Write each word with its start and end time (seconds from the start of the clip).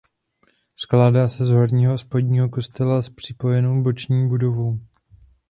Skládá 0.75 1.27
se 1.27 1.45
z 1.45 1.49
horního 1.49 1.93
a 1.93 1.97
spodního 1.97 2.49
kostela 2.49 3.01
s 3.01 3.09
připojenou 3.09 3.83
boční 3.83 4.29
budovou. 4.29 4.79